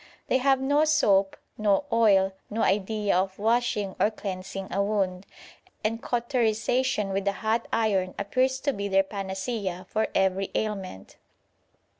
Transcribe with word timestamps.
They 0.29 0.39
have 0.39 0.59
no 0.59 0.83
soap, 0.83 1.37
no 1.59 1.85
oil, 1.93 2.33
no 2.49 2.63
idea 2.63 3.15
of 3.15 3.37
washing 3.37 3.95
or 3.99 4.09
cleansing 4.09 4.73
a 4.73 4.81
wound, 4.81 5.27
and 5.83 6.01
cauterisation 6.01 7.09
with 7.13 7.27
a 7.27 7.33
hot 7.33 7.67
iron 7.71 8.15
appears 8.17 8.59
to 8.61 8.73
be 8.73 8.87
their 8.87 9.03
panacea 9.03 9.85
for 9.87 10.07
every 10.15 10.49
ailment. 10.55 11.17